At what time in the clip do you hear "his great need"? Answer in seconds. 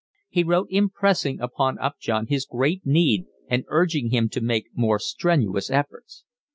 2.25-3.25